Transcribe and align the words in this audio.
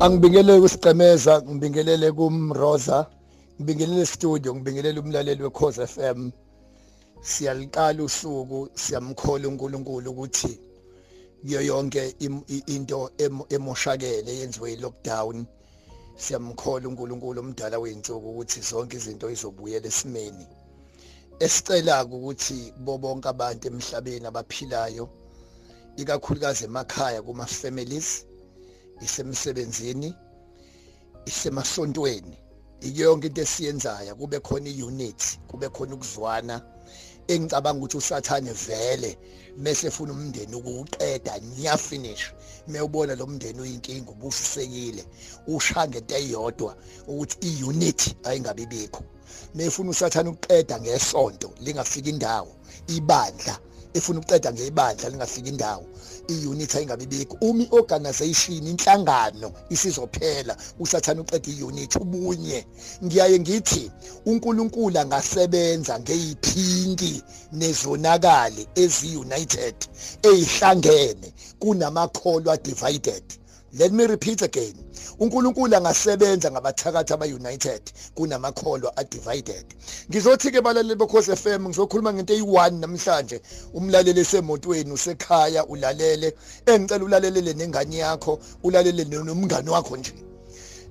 angibingelele 0.00 0.60
kusigcemeza 0.60 1.42
ngibingelele 1.42 2.12
kumroza 2.12 3.06
ngibingelele 3.56 4.06
studio 4.06 4.54
ngibingelele 4.54 5.00
umlaleli 5.00 5.42
weCause 5.42 5.86
FM 5.86 6.30
siyaliqala 7.22 8.02
usuku 8.02 8.68
siyamkhola 8.74 9.48
uNkulunkulu 9.48 10.10
ukuthi 10.10 10.60
kuyo 11.42 11.60
yonke 11.60 12.14
into 12.66 13.10
emoshakele 13.48 14.38
yenziwe 14.38 14.76
lockdown 14.76 15.46
siyamkhola 16.16 16.88
uNkulunkulu 16.88 17.40
umdala 17.40 17.78
weinsuku 17.78 18.30
ukuthi 18.30 18.60
zonke 18.60 18.96
izinto 18.96 19.30
izobuyela 19.30 19.86
esimeni. 19.86 20.46
Esicela 21.40 22.04
ukuthi 22.04 22.72
bonke 22.78 23.28
abantu 23.28 23.64
emhlabeni 23.68 24.26
abaphilayo 24.26 25.08
ikakhulukazi 25.96 26.64
emakhaya 26.64 27.22
kuma 27.22 27.46
families 27.46 28.28
isemsebenzini 29.00 30.14
isemasontweni 31.26 32.36
yonke 32.80 33.26
into 33.26 33.42
esiyenzayo 33.42 34.14
kube 34.14 34.40
khona 34.40 34.70
iunit 34.70 35.38
kube 35.48 35.68
khona 35.68 35.94
ukuzwana. 35.94 36.62
Engicabanga 37.28 37.78
ukuthi 37.78 37.96
usathane 37.96 38.52
vele 38.52 39.18
mase 39.58 39.86
efuna 39.88 40.12
umndeni 40.12 40.54
ukuqeda 40.54 41.38
nya 41.38 41.76
finish 41.76 42.32
mewubona 42.68 43.14
lo 43.14 43.26
mndeni 43.26 43.60
uyinkinga 43.60 44.10
ubufisekile 44.10 45.04
ushange 45.46 45.98
into 45.98 46.14
eyodwa 46.16 46.76
ukuthi 47.06 47.36
iunit 47.48 48.16
ayingabe 48.24 48.66
bikho. 48.66 49.02
Mefuna 49.54 49.90
usathane 49.90 50.28
ukuqeda 50.30 50.80
ngesonto 50.80 51.52
lingafika 51.60 52.08
indawo 52.08 52.56
ibandla 52.86 53.58
efuna 53.98 54.18
ukuqeda 54.20 54.52
ngebandla 54.52 55.08
lingafika 55.08 55.48
indawo 55.48 55.86
i-unit 56.28 56.74
ayingabibikho. 56.74 57.36
Uma 57.40 57.62
i-organization 57.62 58.66
inhlangano 58.66 59.52
isizophela 59.70 60.56
usathana 60.78 61.20
uqeda 61.20 61.50
i-unit 61.50 61.96
ubunye. 61.96 62.66
Ngiyaye 63.04 63.38
ngithi 63.40 63.90
uNkulunkulu 64.26 64.98
angasebenza 64.98 66.00
ngeyiphinki 66.00 67.22
nezonakale 67.52 68.66
ezi-united 68.74 69.74
ezihlangene 70.22 71.32
kunamakholwa 71.58 72.56
divided. 72.56 73.24
Let 73.72 73.92
me 73.92 74.06
repeat 74.06 74.42
again. 74.42 74.74
uNkulunkulu 75.18 75.76
angasebenza 75.76 76.50
ngabathakathi 76.50 77.12
aba-united 77.12 77.82
kunamakholwa 78.14 78.96
a-divided. 78.96 79.64
Ngizothi 80.10 80.50
ke 80.50 80.60
balaleli 80.60 80.94
bokhosi 80.94 81.36
FM 81.36 81.68
ngizokhuluma 81.68 82.12
ngento 82.12 82.34
eyi-1 82.34 82.78
namhlanje. 82.78 83.40
Umlaleli 83.74 84.20
esemotweni 84.20 84.92
usekhaya 84.92 85.66
ulalele. 85.66 86.34
Engicela 86.66 87.04
ulalelele 87.04 87.54
nengane 87.54 87.96
yakho 87.96 88.38
ulalele 88.62 89.04
nomngane 89.04 89.70
wakho 89.70 89.96
nje. 89.96 90.27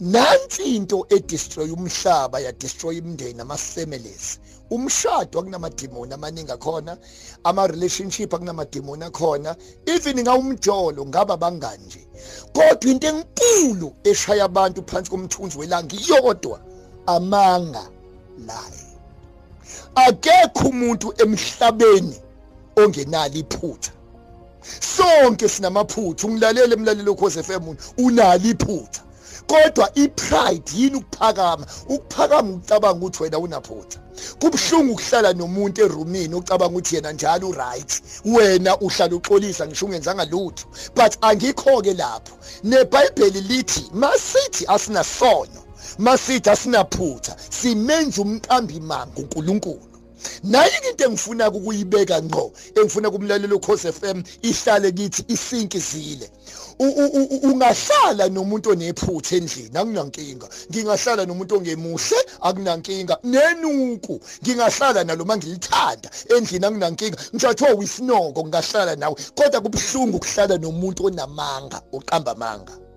Nansi 0.00 0.76
into 0.76 1.06
edestroy 1.10 1.70
umhlaba 1.70 2.40
ya 2.40 2.52
destroy 2.52 2.96
imndeni 2.96 3.40
ama 3.40 3.56
families 3.56 4.38
umshado 4.70 5.38
akunamadimoni 5.40 6.14
amaningi 6.14 6.52
akhona 6.52 6.96
ama 7.44 7.66
relationship 7.66 8.34
akunamadimoni 8.34 9.04
akhona 9.04 9.56
even 9.86 10.20
ngawumjolo 10.20 11.06
ngaba 11.06 11.36
bangani 11.36 11.84
nje. 11.86 12.06
Kodwa 12.52 12.90
into 12.90 13.06
enkulu 13.08 13.92
eshaya 14.04 14.44
abantu 14.44 14.82
phansi 14.82 15.10
komthunzi 15.10 15.58
welanga 15.58 15.96
iyodwa 15.96 16.60
amanga 17.06 17.90
laye. 18.46 18.88
Akekho 19.94 20.68
umuntu 20.68 21.14
emhlabeni 21.18 22.16
ongenalo 22.76 23.34
iphutha. 23.34 23.92
Sonke 24.80 25.48
sinamaphutha. 25.48 26.26
Ungilalele 26.26 26.74
emlalelo 26.74 27.14
khoze 27.14 27.42
FM 27.42 27.76
unalo 27.98 28.50
iphutha. 28.50 29.07
Kodwa 29.48 29.94
ipride 29.94 30.70
yini 30.74 30.96
ukuphakama? 30.96 31.66
Ukuphakama 31.88 32.50
ucabanga 32.54 33.06
ukuthi 33.06 33.22
wena 33.22 33.38
unaphutha. 33.38 33.98
Kubhlungu 34.40 34.92
ukuhlala 34.92 35.32
nomuntu 35.32 35.82
erumini 35.82 36.34
ucabanga 36.34 36.72
ukuthi 36.72 36.94
yena 36.94 37.12
njalo 37.12 37.48
uright. 37.48 38.02
Wena 38.24 38.78
uhlala 38.80 39.16
uxolisa 39.16 39.66
ngisho 39.66 39.86
ungenzanga 39.86 40.24
lutho. 40.24 40.66
But 40.94 41.16
angikho 41.20 41.82
ke 41.82 41.94
lapho. 41.94 42.38
neBhayibheli 42.64 43.40
lithi 43.40 43.90
masithi 43.92 44.66
asinasono 44.66 45.62
masithi 45.98 46.50
asinaphutha 46.50 47.36
simenza 47.50 48.22
umqambi 48.22 48.80
manga 48.80 49.20
uNkulunkulu 49.20 49.97
nayo 50.44 50.72
into 50.90 51.04
engifuna 51.04 51.50
ukuyibeka 51.50 52.22
ngqo 52.22 52.52
engifuna 52.74 53.10
kumlalelo 53.10 53.56
ukhosi 53.56 53.92
FM 53.92 54.22
ihlale 54.42 54.92
kithi 54.92 55.24
isinkizile. 55.28 56.30
Ungahlala 56.78 58.28
nomuntu 58.28 58.70
onephutha 58.70 59.36
endlini 59.36 59.78
akunankinga. 59.78 60.48
Ngingahlala 60.70 61.26
nomuntu 61.26 61.56
ongemuhle 61.56 62.18
akunankinga. 62.40 63.18
Nenuku 63.24 64.20
ngingahlala 64.42 65.04
nalo 65.04 65.24
mangilithanda 65.24 66.10
endlini 66.36 66.66
akunankinga. 66.66 67.18
Ngijathiwa 67.34 67.70
wisinoko 67.70 68.40
ngingahlala 68.42 68.96
nawe. 68.96 69.16
Kodwa 69.34 69.60
kubhlungu 69.60 70.16
ukuhlala 70.16 70.58
nomuntu 70.58 71.06
onamanga 71.06 71.82
oqamba 71.92 72.32
amanga. 72.32 72.87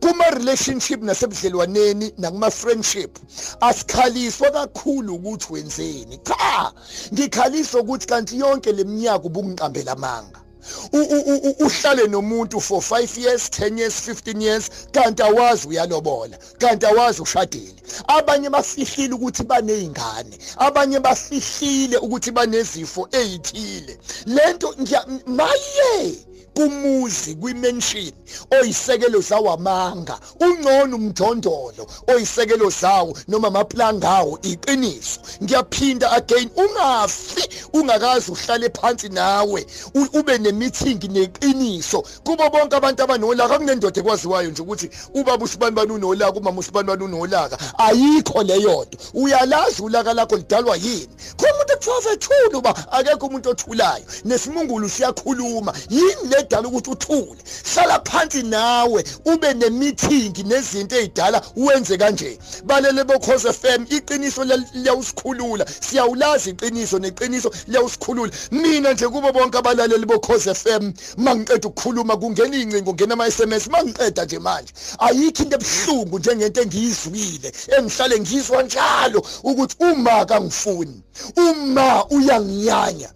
Kuma 0.00 0.24
relationship 0.30 1.02
nasebudlelwaneni 1.02 2.12
nakuma 2.18 2.50
friendship 2.50 3.18
asikhaliswa 3.60 4.50
kakhulu 4.50 5.14
ukuthi 5.14 5.52
wenzeni. 5.52 6.18
Cha 6.18 6.72
ngikhaliswa 7.12 7.80
ukuthi 7.80 8.06
kanti 8.06 8.38
yonke 8.38 8.72
leminyaka 8.72 9.24
ubungiqambela 9.24 9.92
amanga. 9.92 10.40
Uhlale 11.60 12.06
nomuntu 12.08 12.60
for 12.60 12.82
5 12.82 13.20
years 13.20 13.48
10 13.48 13.78
years 13.78 14.08
15 14.08 14.42
years 14.42 14.70
kanti 14.92 15.22
awazi 15.22 15.68
uyalobola 15.68 16.38
kanti 16.58 16.86
awazi 16.86 17.22
ushadile. 17.22 17.74
Abanye 18.08 18.50
bafihlile 18.50 19.14
ukuthi 19.14 19.42
banezingane 19.42 20.38
abanye 20.58 21.00
bafihlile 21.00 21.96
ukuthi 21.96 22.30
banezifo 22.30 23.08
ezithile 23.12 23.98
lento 24.26 24.74
maye 25.26 26.27
kumuzi 26.54 27.34
kwimention 27.34 28.12
oyisekelo 28.60 29.20
zawo 29.20 29.52
amanga 29.52 30.18
ungcono 30.40 30.96
umdondolo 30.96 31.86
oyisekelo 32.08 32.70
zawo 32.70 33.16
noma 33.28 33.48
amaplangawo 33.48 34.38
iqiniso. 34.42 35.20
Ngiyaphinda 35.42 36.12
again 36.12 36.50
ungafi 36.56 37.48
ungakazi 37.72 38.32
uhlale 38.32 38.70
phansi 38.70 39.08
nawe 39.08 39.66
ube 40.14 40.38
nemeeting 40.38 41.10
neqiniso. 41.10 42.02
Kubo 42.24 42.50
bonke 42.50 42.76
abantu 42.76 43.02
abanolaka 43.02 43.58
kunendoda 43.58 44.00
ekwaziwayo 44.00 44.50
nje 44.50 44.62
ukuthi 44.62 44.90
ubaba 45.14 45.44
usibani 45.44 45.76
bani 45.76 45.92
unolaka 45.92 46.38
umama 46.38 46.60
usibani 46.60 46.88
bani 46.88 47.04
unolaka. 47.04 47.58
Ayikho 47.78 48.42
leyo 48.42 48.84
nto. 48.84 48.98
Uyalazi 49.14 49.82
ulaka 49.82 50.14
lakho 50.14 50.36
lidalwa 50.36 50.76
yini? 50.76 51.08
Khona 51.36 51.52
umuntu 51.54 51.72
ekuthiwa 51.72 52.12
ethula 52.12 52.58
uba 52.58 52.92
akekho 52.92 53.26
umuntu 53.26 53.50
othulayo. 53.50 54.04
Nesimungulu 54.24 54.88
siyakhuluma. 54.88 55.74
Yini 55.90 56.28
le 56.30 56.37
edala 56.38 56.68
ukuthi 56.68 56.90
uthule. 56.90 57.38
Hlala 57.74 58.00
phansi 58.00 58.42
nawe 58.42 59.04
ube 59.24 59.54
nemeeting 59.54 60.44
nezinto 60.44 60.96
ezidala 60.96 61.42
wenze 61.56 61.96
kanje. 61.98 62.38
Balele 62.64 63.04
bokhoze 63.04 63.52
FM 63.52 63.86
iqiniso 63.90 64.44
liyawusikhulula. 64.44 65.66
Siyawulazi 65.80 66.50
iqiniso 66.50 66.98
neqiniso 66.98 67.50
liyawusikhulula. 67.66 68.32
Mina 68.50 68.92
nje 68.92 69.08
kubo 69.08 69.32
bonke 69.32 69.58
abalaleli 69.58 70.06
bokhoze 70.06 70.54
FM 70.54 70.92
mangiqeda 71.16 71.68
ukukhuluma 71.68 72.16
kungena 72.16 72.56
incingo 72.56 72.92
ngena 72.94 73.14
ama 73.14 73.30
SMS 73.30 73.68
mangiqeda 73.68 74.24
nje 74.24 74.38
manje. 74.38 74.72
Ayikho 74.98 75.42
into 75.42 75.56
ebhlungu 75.56 76.18
njengento 76.18 76.62
engiyizwile 76.62 77.52
engihlale 77.78 78.20
ngizwa 78.20 78.62
njalo 78.62 79.22
ukuthi 79.42 79.76
uma 79.80 80.24
kangifuni 80.24 81.02
uma 81.36 82.04
uyangiyanya. 82.06 83.10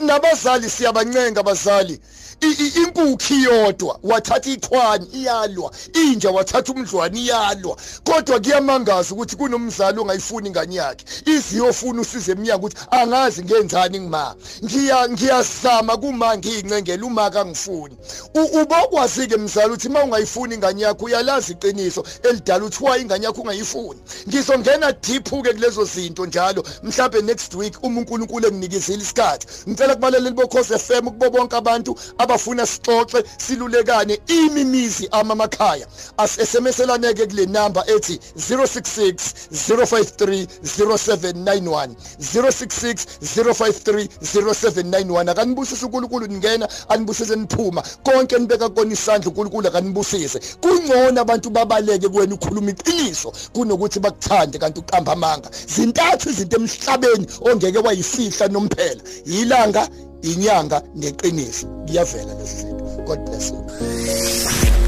Nabazali 0.00 0.70
siyabancenga 0.70 1.40
abazali 1.40 2.00
inkukhu 2.40 3.34
iyodwa 3.34 3.98
wathatha 4.02 4.50
ichwani 4.50 5.06
iyalwa. 5.12 5.72
Inja 5.92 6.30
wathatha 6.30 6.72
umdlwane 6.72 7.20
iyalwa. 7.20 7.76
Kodwa 8.04 8.40
kuyamangaza 8.40 9.14
ukuthi 9.14 9.36
kunomzali 9.36 10.00
ongayifuni 10.00 10.48
ingane 10.48 10.74
yakhe. 10.74 11.04
Iziyofuna 11.26 12.00
usize 12.00 12.32
eminyaka 12.32 12.58
ukuthi 12.58 12.76
angazi 12.90 13.44
ngenzani 13.44 14.00
ngima. 14.00 14.34
Ngiya 14.64 15.08
ngiyazama 15.08 15.96
kuma 15.96 16.38
ngiyincengela 16.38 17.06
uma 17.06 17.30
kangifuni. 17.30 17.96
Ubokwazi 18.34 19.26
ke 19.26 19.36
mzali 19.36 19.68
ukuthi 19.68 19.88
uma 19.88 20.04
ungayifuni 20.04 20.54
ingane 20.54 20.82
yakho 20.82 21.04
uyalazi 21.04 21.52
iqiniso 21.52 22.04
elidala 22.22 22.64
ukuthi 22.64 22.84
why 22.84 23.00
ingane 23.00 23.24
yakho 23.24 23.40
ungayifuni. 23.40 24.00
Ngizongena 24.28 24.92
deep 24.92 25.30
ke 25.30 25.52
kulezo 25.52 25.84
zinto 25.84 26.26
njalo. 26.26 26.64
Mhlawumbe 26.82 27.22
next 27.22 27.54
week 27.54 27.74
uma 27.82 28.00
uNkulunkulu 28.00 28.46
enginikizile 28.46 29.02
isikhathi. 29.02 29.46
Ngicela 29.68 29.94
kubaleleli 29.94 30.34
bokhoze 30.34 30.78
FM 30.78 31.04
kubo 31.04 31.30
bonke 31.30 31.56
abantu 31.56 31.96
abafuna 32.30 32.66
sixoxe 32.66 33.24
silulekane 33.38 34.20
imimizi 34.26 35.08
amamakhaya. 35.10 35.86
Asesemeselaneke 36.16 37.26
kule 37.26 37.46
number 37.46 37.84
ethi 37.86 38.20
066 38.36 39.14
053 39.52 40.46
0791 40.62 41.88
066 42.20 43.06
053 43.20 44.08
0791 44.22 45.30
akanibusise 45.30 45.86
uNkulunkulu 45.86 46.26
ningena 46.26 46.68
anibusise 46.88 47.36
niphuma. 47.36 47.82
Konke 48.02 48.38
nibeka 48.38 48.68
kona 48.68 48.92
isandla 48.92 49.28
uNkulunkulu 49.30 49.68
akanibusise. 49.68 50.40
Kungcono 50.60 51.20
abantu 51.20 51.50
babaleke 51.50 52.08
kuwena 52.08 52.34
ukhuluma 52.34 52.70
iqiniso 52.70 53.32
kunokuthi 53.52 54.00
bakuthande 54.00 54.58
kanti 54.58 54.80
uqamba 54.80 55.12
amanga. 55.12 55.50
Zintathu 55.66 56.30
izinto 56.30 56.56
emhlabeni 56.56 57.26
ongeke 57.40 57.78
wayifihla 57.78 58.48
nomphela. 58.48 59.02
Ilanga 59.24 59.88
inyanga 60.22 60.82
neqiniso. 60.94 61.66
Kuyavela 61.86 62.34
lezi 62.34 62.56
zinto 62.56 62.84
god 63.06 63.20
bless 63.26 63.50
you. 63.50 64.79